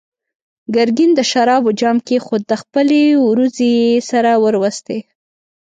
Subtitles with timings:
[0.75, 4.99] ګرګين د شرابو جام کېښود، خپلې وروځې يې سره وروستې.